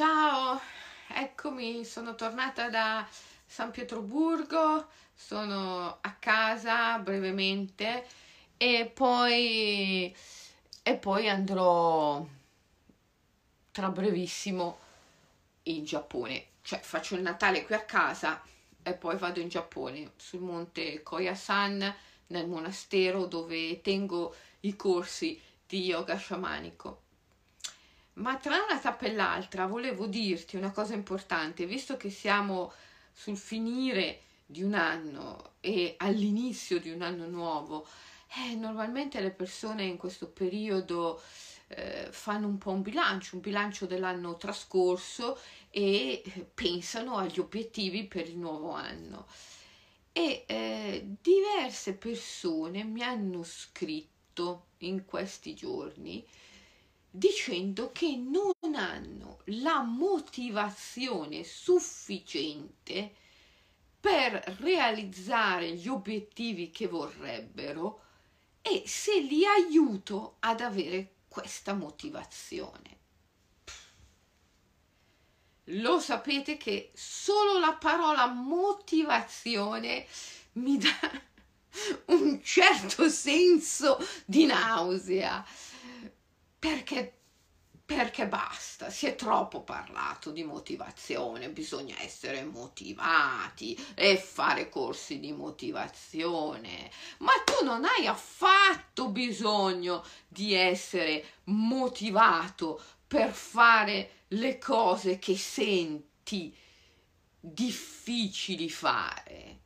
Ciao, 0.00 0.58
eccomi, 1.08 1.84
sono 1.84 2.14
tornata 2.14 2.70
da 2.70 3.06
San 3.44 3.70
Pietroburgo, 3.70 4.88
sono 5.12 5.98
a 6.00 6.14
casa 6.18 6.98
brevemente 7.00 8.06
e 8.56 8.90
poi, 8.94 10.16
e 10.82 10.96
poi 10.96 11.28
andrò 11.28 12.26
tra 13.72 13.90
brevissimo 13.90 14.78
in 15.64 15.84
Giappone, 15.84 16.46
cioè 16.62 16.78
faccio 16.78 17.14
il 17.14 17.20
Natale 17.20 17.66
qui 17.66 17.74
a 17.74 17.84
casa 17.84 18.42
e 18.82 18.94
poi 18.94 19.18
vado 19.18 19.38
in 19.38 19.48
Giappone 19.48 20.12
sul 20.16 20.40
monte 20.40 21.02
Koyasan 21.02 21.94
nel 22.28 22.48
monastero 22.48 23.26
dove 23.26 23.82
tengo 23.82 24.34
i 24.60 24.74
corsi 24.76 25.38
di 25.66 25.84
yoga 25.84 26.16
sciamanico. 26.16 27.08
Ma 28.20 28.36
tra 28.36 28.62
una 28.62 28.78
tappa 28.78 29.06
e 29.06 29.14
l'altra 29.14 29.66
volevo 29.66 30.06
dirti 30.06 30.56
una 30.56 30.72
cosa 30.72 30.92
importante, 30.92 31.64
visto 31.64 31.96
che 31.96 32.10
siamo 32.10 32.70
sul 33.12 33.38
finire 33.38 34.20
di 34.44 34.62
un 34.62 34.74
anno 34.74 35.52
e 35.60 35.94
all'inizio 35.96 36.78
di 36.80 36.90
un 36.90 37.00
anno 37.00 37.26
nuovo, 37.26 37.86
eh, 38.36 38.54
normalmente 38.56 39.20
le 39.20 39.30
persone 39.30 39.84
in 39.84 39.96
questo 39.96 40.28
periodo 40.28 41.22
eh, 41.68 42.08
fanno 42.10 42.46
un 42.46 42.58
po' 42.58 42.72
un 42.72 42.82
bilancio, 42.82 43.36
un 43.36 43.40
bilancio 43.40 43.86
dell'anno 43.86 44.36
trascorso 44.36 45.38
e 45.70 46.22
pensano 46.52 47.16
agli 47.16 47.40
obiettivi 47.40 48.04
per 48.04 48.28
il 48.28 48.36
nuovo 48.36 48.72
anno. 48.72 49.26
E 50.12 50.44
eh, 50.46 51.06
diverse 51.22 51.94
persone 51.94 52.84
mi 52.84 53.02
hanno 53.02 53.42
scritto 53.44 54.66
in 54.78 55.06
questi 55.06 55.54
giorni 55.54 56.26
dicendo 57.10 57.90
che 57.90 58.16
non 58.16 58.74
hanno 58.74 59.40
la 59.46 59.82
motivazione 59.82 61.42
sufficiente 61.42 63.14
per 64.00 64.32
realizzare 64.60 65.72
gli 65.72 65.88
obiettivi 65.88 66.70
che 66.70 66.86
vorrebbero 66.86 68.04
e 68.62 68.84
se 68.86 69.20
li 69.20 69.44
aiuto 69.44 70.36
ad 70.40 70.60
avere 70.60 71.14
questa 71.28 71.74
motivazione. 71.74 72.98
Lo 75.64 76.00
sapete 76.00 76.56
che 76.56 76.90
solo 76.94 77.58
la 77.58 77.74
parola 77.74 78.26
motivazione 78.26 80.06
mi 80.52 80.78
dà 80.78 81.22
un 82.06 82.42
certo 82.42 83.08
senso 83.08 83.98
di 84.24 84.46
nausea 84.46 85.44
perché 86.60 87.20
perché 87.90 88.28
basta, 88.28 88.88
si 88.88 89.06
è 89.06 89.16
troppo 89.16 89.62
parlato 89.62 90.30
di 90.30 90.44
motivazione, 90.44 91.50
bisogna 91.50 92.00
essere 92.00 92.44
motivati 92.44 93.76
e 93.96 94.16
fare 94.16 94.68
corsi 94.68 95.18
di 95.18 95.32
motivazione, 95.32 96.88
ma 97.18 97.32
tu 97.44 97.64
non 97.64 97.84
hai 97.84 98.06
affatto 98.06 99.08
bisogno 99.08 100.04
di 100.28 100.54
essere 100.54 101.24
motivato 101.46 102.80
per 103.08 103.32
fare 103.32 104.26
le 104.28 104.56
cose 104.58 105.18
che 105.18 105.36
senti 105.36 106.56
difficili 107.40 108.70
fare. 108.70 109.62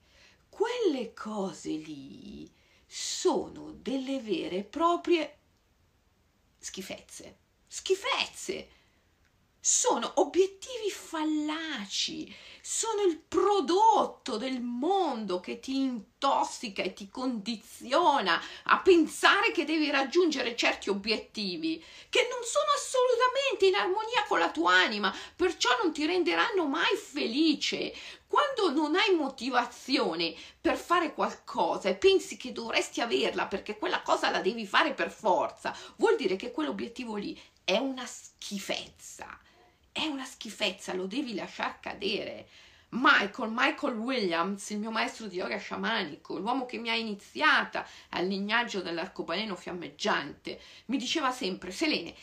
Quelle 0.49 1.13
cose 1.13 1.73
lì 1.73 2.51
sono 2.87 3.71
delle 3.73 4.19
vere 4.21 4.57
e 4.57 4.65
proprie 4.65 5.41
schifezze 6.65 7.43
schifezze. 7.75 8.69
Sono 9.59 10.13
obiettivi 10.17 10.91
fallaci, 10.91 12.33
sono 12.61 13.03
il 13.03 13.19
prodotto 13.19 14.37
del 14.37 14.61
mondo 14.61 15.41
che 15.41 15.59
ti 15.59 15.75
intossica 16.25 16.83
e 16.83 16.95
ti 16.95 17.11
condiziona 17.11 18.41
a 18.65 18.79
pensare 18.79 19.53
che 19.53 19.67
devi 19.67 19.91
raggiungere 19.91 20.57
certi 20.57 20.89
obiettivi 20.89 21.85
che 22.09 22.27
non 22.31 22.43
sono 22.43 22.71
assolutamente 22.75 23.67
in 23.67 23.75
armonia 23.75 24.25
con 24.27 24.39
la 24.39 24.51
tua 24.51 24.73
anima, 24.73 25.15
perciò 25.37 25.69
non 25.83 25.93
ti 25.93 26.07
renderanno 26.07 26.67
mai 26.67 26.97
felice. 26.97 27.93
Quando 28.27 28.73
non 28.73 28.97
hai 28.97 29.15
motivazione 29.15 30.35
per 30.61 30.77
fare 30.77 31.13
qualcosa 31.13 31.91
e 31.91 31.95
pensi 31.95 32.37
che 32.37 32.53
dovresti 32.53 33.01
averla 33.01 33.47
perché 33.47 33.77
quella 33.77 34.01
cosa 34.01 34.31
la 34.31 34.41
devi 34.41 34.67
fare 34.67 34.95
per 34.95 35.11
forza, 35.11 35.77
vuol 35.97 36.17
dire 36.17 36.37
che 36.37 36.51
quell'obiettivo 36.51 37.17
lì 37.17 37.39
è 37.63 37.77
una 37.77 38.07
schifezza, 38.07 39.39
è 39.93 40.07
una 40.07 40.25
schifezza, 40.25 40.95
lo 40.95 41.07
devi 41.07 41.35
lasciar 41.35 41.79
cadere. 41.81 42.49
Michael, 42.97 43.51
Michael 43.53 43.97
Williams, 43.97 44.71
il 44.71 44.79
mio 44.79 44.93
maestro 44.93 45.27
di 45.27 45.37
yoga 45.37 45.59
sciamanico, 45.59 46.39
l'uomo 46.39 46.65
che 46.65 46.79
mi 46.79 46.91
ha 46.91 46.95
iniziata 46.95 47.85
al 48.11 48.27
lignaggio 48.27 48.83
dell'arcobaleno 48.83 49.57
fiammeggiante, 49.57 50.61
mi 50.87 50.97
diceva 50.97 51.33
sempre, 51.33 51.73
Selene, 51.73 52.15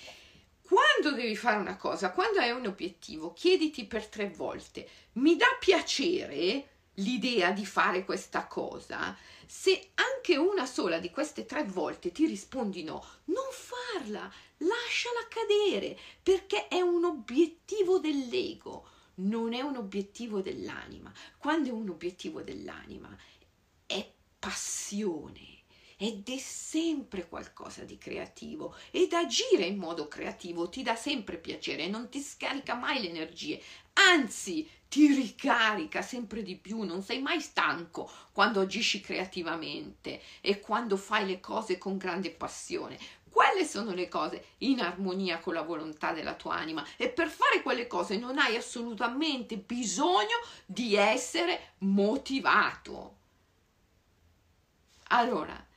quando 0.61 1.11
devi 1.13 1.35
fare 1.35 1.57
una 1.57 1.75
cosa, 1.75 2.13
quando 2.13 2.39
hai 2.39 2.51
un 2.51 2.65
obiettivo, 2.65 3.33
chiediti 3.33 3.85
per 3.85 4.07
tre 4.07 4.29
volte, 4.29 4.87
mi 5.13 5.35
dà 5.35 5.57
piacere 5.59 6.67
l'idea 6.95 7.51
di 7.51 7.65
fare 7.65 8.05
questa 8.05 8.47
cosa? 8.47 9.17
Se 9.45 9.89
anche 9.95 10.37
una 10.37 10.65
sola 10.65 10.99
di 10.99 11.09
queste 11.09 11.45
tre 11.45 11.65
volte 11.65 12.13
ti 12.13 12.25
rispondi 12.25 12.83
no, 12.83 13.05
non 13.25 13.43
farla, 13.51 14.31
lasciala 14.57 15.27
cadere 15.27 15.99
perché 16.23 16.69
è 16.69 16.79
un 16.79 17.03
obiettivo 17.03 17.99
dell'ego, 17.99 18.87
non 19.21 19.53
è 19.53 19.61
un 19.61 19.75
obiettivo 19.75 20.41
dell'anima. 20.41 21.11
Quando 21.37 21.69
è 21.69 21.71
un 21.71 21.89
obiettivo 21.89 22.41
dell'anima 22.41 23.15
è 23.85 24.11
passione 24.39 25.59
ed 25.97 26.27
è 26.29 26.37
sempre 26.37 27.27
qualcosa 27.27 27.83
di 27.83 27.99
creativo 27.99 28.75
ed 28.89 29.13
agire 29.13 29.65
in 29.65 29.77
modo 29.77 30.07
creativo 30.07 30.67
ti 30.67 30.81
dà 30.81 30.95
sempre 30.95 31.37
piacere, 31.37 31.87
non 31.87 32.09
ti 32.09 32.19
scarica 32.19 32.73
mai 32.73 33.01
le 33.01 33.09
energie, 33.09 33.61
anzi 33.93 34.67
ti 34.89 35.13
ricarica 35.13 36.01
sempre 36.01 36.41
di 36.41 36.55
più, 36.55 36.81
non 36.81 37.03
sei 37.03 37.21
mai 37.21 37.39
stanco 37.39 38.11
quando 38.31 38.61
agisci 38.61 38.99
creativamente 38.99 40.21
e 40.41 40.59
quando 40.59 40.97
fai 40.97 41.27
le 41.27 41.39
cose 41.39 41.77
con 41.77 41.97
grande 41.97 42.31
passione. 42.31 42.97
Quelle 43.41 43.65
sono 43.65 43.93
le 43.93 44.07
cose 44.07 44.49
in 44.59 44.81
armonia 44.81 45.39
con 45.39 45.55
la 45.55 45.63
volontà 45.63 46.13
della 46.13 46.35
tua 46.35 46.57
anima. 46.57 46.85
E 46.95 47.09
per 47.09 47.27
fare 47.27 47.63
quelle 47.63 47.87
cose 47.87 48.15
non 48.15 48.37
hai 48.37 48.55
assolutamente 48.55 49.57
bisogno 49.57 50.37
di 50.63 50.95
essere 50.95 51.73
motivato. 51.79 53.17
Allora, 55.07 55.67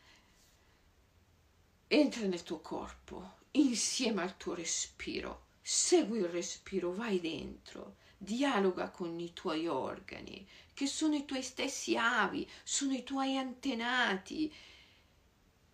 entra 1.89 2.27
nel 2.27 2.43
tuo 2.43 2.61
corpo 2.61 3.37
insieme 3.53 4.21
al 4.21 4.37
tuo 4.37 4.53
respiro, 4.53 5.47
segui 5.63 6.19
il 6.19 6.29
respiro, 6.29 6.93
vai 6.93 7.19
dentro, 7.19 7.97
dialoga 8.19 8.91
con 8.91 9.19
i 9.19 9.33
tuoi 9.33 9.67
organi, 9.69 10.47
che 10.75 10.87
sono 10.87 11.15
i 11.15 11.25
tuoi 11.25 11.43
stessi 11.43 11.97
avi, 11.97 12.47
sono 12.63 12.93
i 12.93 13.03
tuoi 13.03 13.39
antenati, 13.39 14.53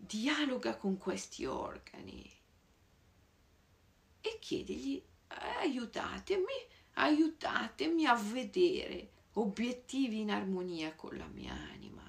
dialoga 0.03 0.77
con 0.77 0.97
questi 0.97 1.44
organi 1.44 2.28
e 4.22 4.38
chiedigli 4.41 5.03
aiutatemi, 5.28 6.44
aiutatemi 6.94 8.06
a 8.06 8.15
vedere 8.15 9.10
obiettivi 9.34 10.21
in 10.21 10.31
armonia 10.31 10.94
con 10.94 11.16
la 11.16 11.27
mia 11.27 11.53
anima, 11.53 12.03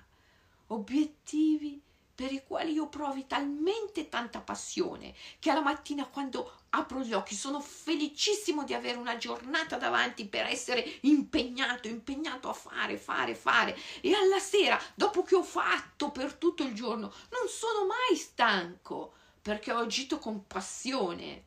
obiettivi 0.67 1.81
per 2.21 2.31
i 2.31 2.43
quali 2.45 2.73
io 2.73 2.87
provi 2.87 3.25
talmente 3.25 4.07
tanta 4.07 4.41
passione 4.41 5.15
che 5.39 5.49
alla 5.49 5.63
mattina 5.63 6.05
quando 6.05 6.51
apro 6.69 6.99
gli 6.99 7.13
occhi 7.13 7.33
sono 7.33 7.59
felicissimo 7.59 8.63
di 8.63 8.75
avere 8.75 8.99
una 8.99 9.17
giornata 9.17 9.77
davanti 9.77 10.27
per 10.27 10.45
essere 10.45 10.99
impegnato, 11.01 11.87
impegnato 11.87 12.47
a 12.47 12.53
fare, 12.53 12.97
fare, 12.97 13.33
fare 13.33 13.75
e 14.01 14.13
alla 14.13 14.37
sera, 14.37 14.79
dopo 14.93 15.23
che 15.23 15.33
ho 15.33 15.41
fatto 15.41 16.11
per 16.11 16.35
tutto 16.35 16.61
il 16.61 16.75
giorno, 16.75 17.11
non 17.31 17.47
sono 17.49 17.87
mai 17.87 18.15
stanco 18.15 19.13
perché 19.41 19.71
ho 19.71 19.79
agito 19.79 20.19
con 20.19 20.45
passione, 20.45 21.45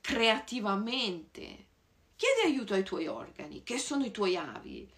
creativamente. 0.00 1.66
Chiedi 2.14 2.52
aiuto 2.52 2.74
ai 2.74 2.84
tuoi 2.84 3.08
organi, 3.08 3.64
che 3.64 3.80
sono 3.80 4.04
i 4.04 4.12
tuoi 4.12 4.36
avi 4.36 4.88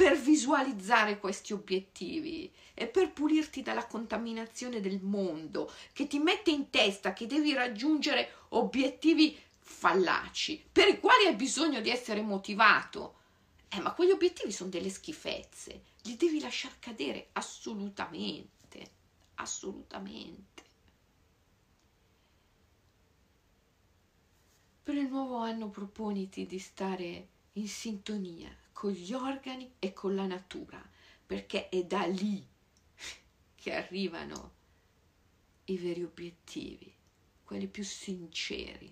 per 0.00 0.18
visualizzare 0.18 1.18
questi 1.18 1.52
obiettivi 1.52 2.50
e 2.72 2.86
per 2.86 3.12
pulirti 3.12 3.60
dalla 3.60 3.84
contaminazione 3.84 4.80
del 4.80 4.98
mondo 5.02 5.70
che 5.92 6.06
ti 6.06 6.18
mette 6.18 6.50
in 6.50 6.70
testa 6.70 7.12
che 7.12 7.26
devi 7.26 7.52
raggiungere 7.52 8.32
obiettivi 8.48 9.38
fallaci 9.58 10.68
per 10.72 10.88
i 10.88 10.98
quali 10.98 11.26
hai 11.26 11.34
bisogno 11.34 11.82
di 11.82 11.90
essere 11.90 12.22
motivato. 12.22 13.16
Eh, 13.68 13.78
ma 13.80 13.92
quegli 13.92 14.12
obiettivi 14.12 14.52
sono 14.52 14.70
delle 14.70 14.88
schifezze, 14.88 15.82
li 16.04 16.16
devi 16.16 16.40
lasciar 16.40 16.78
cadere 16.78 17.28
assolutamente, 17.32 18.90
assolutamente. 19.34 20.62
Per 24.82 24.94
il 24.94 25.10
nuovo 25.10 25.36
anno 25.36 25.68
proponiti 25.68 26.46
di 26.46 26.58
stare 26.58 27.28
in 27.52 27.68
sintonia 27.68 28.56
con 28.80 28.92
gli 28.92 29.12
organi 29.12 29.74
e 29.78 29.92
con 29.92 30.14
la 30.14 30.24
natura, 30.24 30.82
perché 31.26 31.68
è 31.68 31.84
da 31.84 32.06
lì 32.06 32.42
che 33.54 33.74
arrivano 33.74 34.52
i 35.66 35.76
veri 35.76 36.02
obiettivi, 36.02 36.90
quelli 37.44 37.66
più 37.66 37.84
sinceri, 37.84 38.90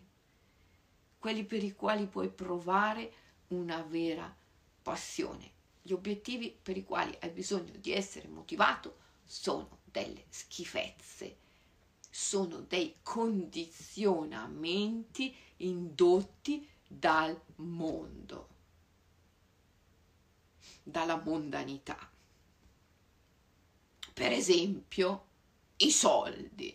quelli 1.18 1.42
per 1.46 1.64
i 1.64 1.72
quali 1.72 2.04
puoi 2.04 2.28
provare 2.28 3.12
una 3.48 3.80
vera 3.80 4.36
passione. 4.82 5.52
Gli 5.80 5.92
obiettivi 5.92 6.50
per 6.50 6.76
i 6.76 6.84
quali 6.84 7.16
hai 7.20 7.30
bisogno 7.30 7.72
di 7.78 7.90
essere 7.90 8.28
motivato 8.28 8.98
sono 9.24 9.78
delle 9.84 10.26
schifezze, 10.28 11.38
sono 12.10 12.60
dei 12.60 12.96
condizionamenti 13.02 15.34
indotti 15.56 16.68
dal 16.86 17.40
mondo, 17.54 18.56
dalla 20.88 21.16
mondanità. 21.16 22.10
Per 24.12 24.32
esempio, 24.32 25.26
i 25.76 25.90
soldi. 25.90 26.74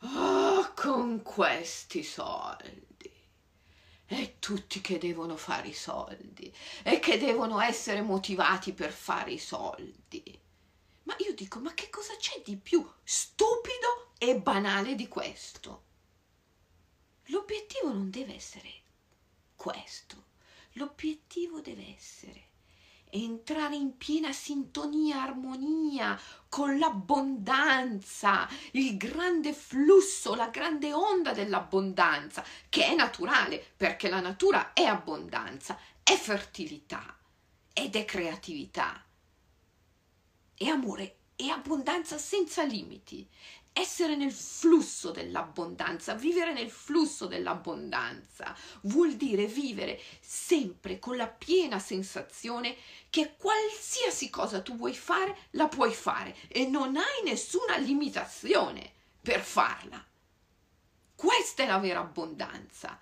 Oh, 0.00 0.72
con 0.74 1.22
questi 1.22 2.02
soldi. 2.02 3.12
E 4.06 4.36
tutti 4.38 4.80
che 4.80 4.98
devono 4.98 5.36
fare 5.36 5.68
i 5.68 5.72
soldi 5.72 6.54
e 6.82 7.00
che 7.00 7.18
devono 7.18 7.58
essere 7.60 8.02
motivati 8.02 8.74
per 8.74 8.92
fare 8.92 9.32
i 9.32 9.38
soldi. 9.38 10.40
Ma 11.04 11.16
io 11.18 11.34
dico, 11.34 11.58
ma 11.58 11.72
che 11.72 11.88
cosa 11.88 12.14
c'è 12.16 12.42
di 12.44 12.56
più 12.56 12.86
stupido 13.02 14.12
e 14.18 14.38
banale 14.38 14.94
di 14.94 15.08
questo? 15.08 15.84
L'obiettivo 17.28 17.92
non 17.92 18.10
deve 18.10 18.34
essere 18.34 18.82
questo. 19.56 20.32
L'obiettivo 20.72 21.60
deve 21.60 21.94
essere 21.96 22.52
entrare 23.14 23.76
in 23.76 23.96
piena 23.96 24.32
sintonia, 24.32 25.22
armonia 25.22 26.18
con 26.48 26.78
l'abbondanza, 26.78 28.48
il 28.72 28.96
grande 28.96 29.52
flusso, 29.52 30.34
la 30.34 30.48
grande 30.48 30.92
onda 30.92 31.32
dell'abbondanza, 31.32 32.44
che 32.68 32.86
è 32.86 32.94
naturale, 32.94 33.64
perché 33.76 34.08
la 34.08 34.20
natura 34.20 34.72
è 34.72 34.82
abbondanza, 34.82 35.78
è 36.02 36.16
fertilità 36.16 37.16
ed 37.72 37.94
è 37.94 38.04
creatività, 38.04 39.04
è 40.56 40.66
amore, 40.66 41.18
è 41.36 41.46
abbondanza 41.46 42.18
senza 42.18 42.64
limiti, 42.64 43.28
essere 43.76 44.14
nel 44.14 44.32
flusso 44.32 45.10
dell'abbondanza, 45.10 46.14
vivere 46.14 46.52
nel 46.52 46.70
flusso 46.70 47.26
dell'abbondanza, 47.26 48.56
vuol 48.82 49.14
dire 49.14 49.46
vivere 49.46 50.00
sempre 50.20 51.00
con 51.00 51.16
la 51.16 51.26
piena 51.26 51.80
sensazione 51.80 52.76
che 53.10 53.34
qualsiasi 53.36 54.30
cosa 54.30 54.62
tu 54.62 54.76
vuoi 54.76 54.94
fare, 54.94 55.36
la 55.50 55.66
puoi 55.66 55.92
fare 55.92 56.36
e 56.46 56.66
non 56.66 56.96
hai 56.96 57.24
nessuna 57.24 57.76
limitazione 57.76 58.92
per 59.20 59.40
farla. 59.40 60.02
Questa 61.16 61.64
è 61.64 61.66
la 61.66 61.78
vera 61.78 62.00
abbondanza 62.00 62.98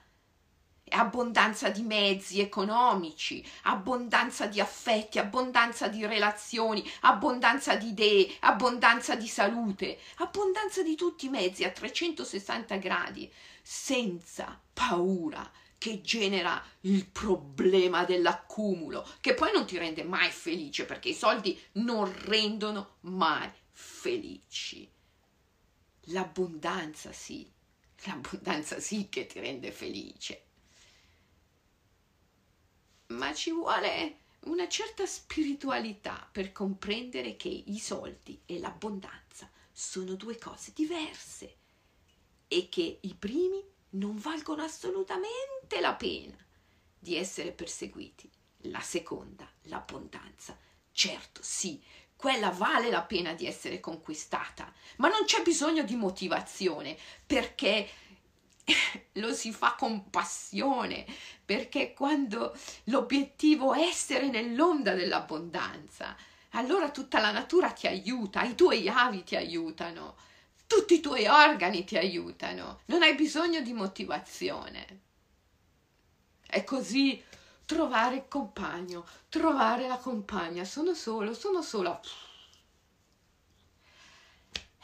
abbondanza 0.93 1.71
di 1.71 1.83
mezzi 1.83 2.41
economici, 2.41 3.45
abbondanza 3.63 4.47
di 4.47 4.61
affetti, 4.61 5.19
abbondanza 5.19 5.89
di 5.89 6.07
relazioni, 6.07 6.89
abbondanza 7.01 7.75
di 7.77 7.89
idee, 7.89 8.37
abbondanza 8.41 9.15
di 9.17 9.27
salute, 9.27 9.99
abbondanza 10.19 10.83
di 10.83 10.95
tutti 10.95 11.27
i 11.27 11.31
mezzi 11.31 11.65
a 11.65 11.71
360 11.71 12.77
gradi, 12.77 13.33
senza 13.63 14.61
paura 14.73 15.51
che 15.79 16.01
genera 16.01 16.65
il 16.83 17.07
problema 17.07 18.05
dell'accumulo, 18.05 19.05
che 19.21 19.35
poi 19.35 19.51
non 19.53 19.67
ti 19.67 19.79
rende 19.79 20.05
mai 20.05 20.31
felice 20.31 20.85
perché 20.85 21.09
i 21.09 21.15
soldi 21.15 21.61
non 21.73 22.13
rendono 22.27 22.99
mai 23.01 23.51
felici. 23.73 24.89
L'abbondanza 26.07 27.13
sì, 27.13 27.51
l'abbondanza 28.05 28.79
sì 28.79 29.09
che 29.09 29.27
ti 29.27 29.41
rende 29.41 29.73
felice 29.73 30.51
ma 33.13 33.33
ci 33.35 33.51
vuole 33.51 34.17
una 34.45 34.67
certa 34.69 35.07
spiritualità 35.07 36.29
per 36.31 36.51
comprendere 36.53 37.37
che 37.37 37.49
i 37.49 37.79
soldi 37.79 38.41
e 38.47 38.59
l'abbondanza 38.59 39.49
sono 39.71 40.15
due 40.15 40.37
cose 40.37 40.73
diverse 40.75 41.57
e 42.49 42.69
che 42.69 42.99
i 43.01 43.15
primi 43.15 43.63
non 43.91 44.17
valgono 44.17 44.63
assolutamente 44.63 45.81
la 45.81 45.95
pena 45.95 46.37
di 46.99 47.17
essere 47.17 47.53
perseguiti. 47.53 48.31
La 48.67 48.81
seconda, 48.81 49.51
l'abbondanza, 49.63 50.57
certo 50.93 51.41
sì, 51.43 51.83
quella 52.15 52.51
vale 52.51 52.91
la 52.91 53.03
pena 53.03 53.33
di 53.33 53.47
essere 53.47 53.81
conquistata, 53.81 54.73
ma 54.99 55.09
non 55.09 55.25
c'è 55.25 55.43
bisogno 55.43 55.83
di 55.83 55.97
motivazione 55.97 56.97
perché 57.27 57.89
lo 59.15 59.33
si 59.33 59.53
fa 59.53 59.75
con 59.75 60.11
passione, 60.11 61.07
perché 61.45 61.93
quando 61.93 62.57
l'obiettivo 62.85 63.73
è 63.75 63.81
essere 63.81 64.29
nell'onda 64.29 64.95
dell'abbondanza, 64.95 66.17
allora 66.51 66.91
tutta 66.91 67.21
la 67.21 67.31
natura 67.31 67.71
ti 67.71 67.87
aiuta, 67.87 68.43
i 68.43 68.55
tuoi 68.55 68.89
avi 68.89 69.25
ti 69.25 69.37
aiutano, 69.37 70.17
tutti 70.67 70.95
i 70.95 71.01
tuoi 71.01 71.27
organi 71.27 71.85
ti 71.85 71.97
aiutano, 71.97 72.81
non 72.87 73.03
hai 73.03 73.15
bisogno 73.15 73.61
di 73.61 73.73
motivazione. 73.73 75.01
È 76.47 76.63
così 76.65 77.23
trovare 77.65 78.17
il 78.17 78.29
compagno, 78.29 79.07
trovare 79.29 79.87
la 79.89 79.97
compagna, 79.97 80.65
sono 80.65 80.95
solo, 80.95 81.33
sono 81.33 81.63
sola 81.63 81.99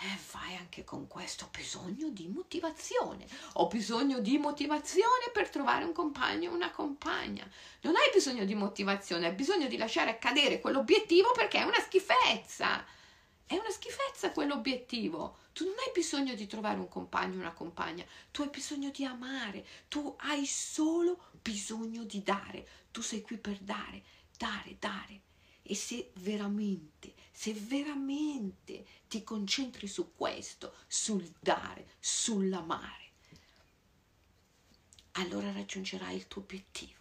eh, 0.01 0.19
vai 0.33 0.55
anche 0.55 0.85
con 0.85 1.09
questo, 1.09 1.47
ho 1.47 1.49
bisogno 1.51 2.09
di 2.11 2.29
motivazione, 2.29 3.27
ho 3.55 3.67
bisogno 3.67 4.21
di 4.21 4.39
motivazione 4.39 5.31
per 5.33 5.49
trovare 5.51 5.85
un 5.85 5.93
compagno 5.93 6.51
o 6.51 6.55
una 6.55 6.71
compagna. 6.71 7.49
Non 7.81 7.97
hai 7.97 8.11
bisogno 8.13 8.45
di 8.45 8.55
motivazione, 8.55 9.27
hai 9.27 9.35
bisogno 9.35 9.67
di 9.67 9.77
lasciare 9.77 10.19
cadere 10.19 10.61
quell'obiettivo 10.61 11.33
perché 11.33 11.59
è 11.59 11.65
una 11.65 11.81
schifezza. 11.81 12.85
È 13.45 13.55
una 13.55 13.71
schifezza 13.71 14.31
quell'obiettivo. 14.31 15.39
Tu 15.53 15.65
non 15.65 15.75
hai 15.85 15.91
bisogno 15.93 16.35
di 16.35 16.47
trovare 16.47 16.79
un 16.79 16.89
compagno 16.89 17.37
o 17.37 17.41
una 17.41 17.53
compagna, 17.53 18.05
tu 18.31 18.43
hai 18.43 18.51
bisogno 18.51 18.91
di 18.91 19.05
amare, 19.05 19.67
tu 19.89 20.15
hai 20.21 20.47
solo 20.47 21.31
bisogno 21.43 22.05
di 22.05 22.23
dare. 22.23 22.69
Tu 22.93 23.01
sei 23.01 23.21
qui 23.23 23.37
per 23.37 23.59
dare, 23.59 24.03
dare, 24.37 24.77
dare. 24.79 25.23
E 25.71 25.75
se 25.75 26.13
veramente, 26.15 27.13
se 27.31 27.53
veramente 27.53 28.87
ti 29.07 29.23
concentri 29.23 29.87
su 29.87 30.15
questo, 30.15 30.75
sul 30.87 31.31
dare, 31.39 31.89
sull'amare, 32.01 33.11
allora 35.13 35.53
raggiungerai 35.53 36.17
il 36.17 36.27
tuo 36.27 36.41
obiettivo. 36.41 36.97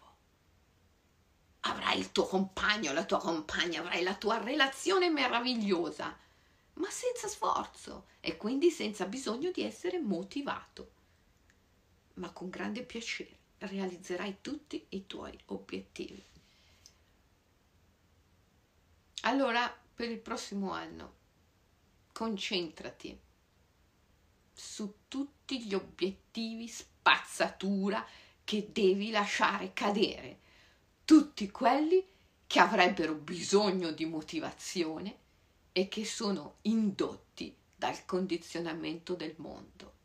Avrai 1.61 1.97
il 1.97 2.11
tuo 2.11 2.25
compagno, 2.25 2.91
la 2.91 3.05
tua 3.05 3.19
compagna, 3.19 3.79
avrai 3.79 4.03
la 4.03 4.15
tua 4.15 4.37
relazione 4.43 5.09
meravigliosa, 5.09 6.17
ma 6.73 6.89
senza 6.89 7.29
sforzo 7.29 8.07
e 8.19 8.35
quindi 8.35 8.69
senza 8.69 9.05
bisogno 9.05 9.49
di 9.51 9.63
essere 9.63 9.97
motivato. 9.97 10.91
Ma 12.15 12.31
con 12.31 12.49
grande 12.49 12.83
piacere 12.83 13.37
realizzerai 13.59 14.39
tutti 14.41 14.85
i 14.89 15.07
tuoi 15.07 15.39
obiettivi. 15.45 16.21
Allora, 19.27 19.69
per 19.93 20.09
il 20.09 20.19
prossimo 20.19 20.71
anno, 20.71 21.15
concentrati 22.13 23.19
su 24.53 24.99
tutti 25.09 25.61
gli 25.65 25.73
obiettivi 25.73 26.69
spazzatura 26.69 28.07
che 28.45 28.69
devi 28.71 29.09
lasciare 29.09 29.73
cadere, 29.73 30.39
tutti 31.03 31.51
quelli 31.51 32.01
che 32.47 32.59
avrebbero 32.59 33.15
bisogno 33.15 33.91
di 33.91 34.05
motivazione 34.05 35.17
e 35.73 35.89
che 35.89 36.05
sono 36.05 36.59
indotti 36.61 37.53
dal 37.75 38.05
condizionamento 38.05 39.13
del 39.13 39.33
mondo. 39.39 39.95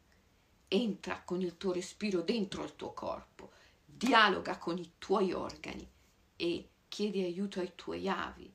Entra 0.67 1.23
con 1.23 1.41
il 1.41 1.57
tuo 1.57 1.71
respiro 1.71 2.23
dentro 2.23 2.65
il 2.65 2.75
tuo 2.75 2.93
corpo, 2.93 3.53
dialoga 3.85 4.59
con 4.59 4.79
i 4.79 4.95
tuoi 4.99 5.33
organi 5.33 5.89
e 6.35 6.69
chiedi 6.89 7.23
aiuto 7.23 7.61
ai 7.61 7.71
tuoi 7.77 8.09
avi 8.09 8.53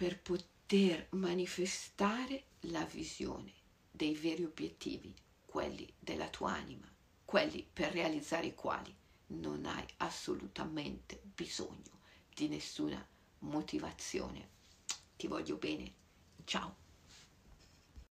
per 0.00 0.18
poter 0.18 1.08
manifestare 1.10 2.44
la 2.60 2.86
visione 2.86 3.52
dei 3.90 4.14
veri 4.14 4.44
obiettivi, 4.44 5.14
quelli 5.44 5.86
della 5.98 6.30
tua 6.30 6.54
anima, 6.54 6.90
quelli 7.22 7.68
per 7.70 7.92
realizzare 7.92 8.46
i 8.46 8.54
quali 8.54 8.96
non 9.26 9.66
hai 9.66 9.84
assolutamente 9.98 11.20
bisogno 11.34 12.00
di 12.34 12.48
nessuna 12.48 13.06
motivazione. 13.40 14.48
Ti 15.16 15.26
voglio 15.26 15.56
bene. 15.56 15.92
Ciao. 16.44 16.89